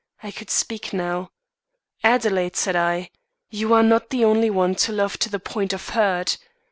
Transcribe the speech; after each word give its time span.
I 0.23 0.31
could 0.31 0.49
speak 0.49 0.93
now. 0.93 1.29
'Adelaide,' 2.03 2.55
said 2.55 2.75
I, 2.75 3.11
'you 3.51 3.71
are 3.75 3.83
not 3.83 4.09
the 4.09 4.25
only 4.25 4.49
one 4.49 4.73
to 4.77 4.91
love 4.91 5.19
to 5.19 5.29
the 5.29 5.39
point 5.39 5.73
of 5.73 5.89
hurt. 5.89 6.39